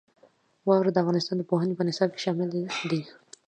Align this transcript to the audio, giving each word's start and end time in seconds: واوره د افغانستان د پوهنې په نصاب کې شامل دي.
واوره 0.67 0.91
د 0.93 0.97
افغانستان 1.03 1.35
د 1.37 1.43
پوهنې 1.49 1.73
په 1.77 1.83
نصاب 1.89 2.09
کې 2.13 2.23
شامل 2.25 2.49
دي. 2.91 3.01